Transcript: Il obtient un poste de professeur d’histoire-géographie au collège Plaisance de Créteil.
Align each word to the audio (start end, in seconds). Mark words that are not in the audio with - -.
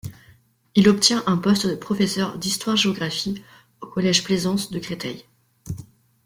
Il 0.73 0.89
obtient 0.89 1.21
un 1.27 1.37
poste 1.37 1.67
de 1.67 1.75
professeur 1.75 2.39
d’histoire-géographie 2.39 3.43
au 3.81 3.85
collège 3.85 4.23
Plaisance 4.23 4.71
de 4.71 4.79
Créteil. 4.79 5.25